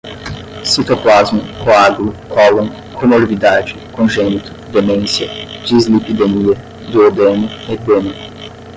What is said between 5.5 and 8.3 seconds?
dislipidemia, duodeno, edema